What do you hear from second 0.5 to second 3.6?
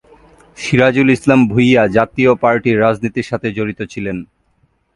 সিরাজুল ইসলাম ভূঁইয়া জাতীয় পার্টির রাজনীতির সাথে